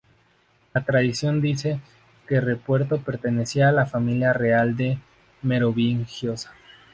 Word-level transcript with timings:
La 0.73 0.83
tradición 0.83 1.41
dice 1.41 1.79
que 2.27 2.41
Ruperto 2.41 2.97
pertenecía 3.01 3.69
a 3.69 3.71
la 3.71 3.85
familia 3.85 4.33
real 4.33 4.75
de 4.75 4.95
los 4.95 4.97
merovingios. 5.43 6.49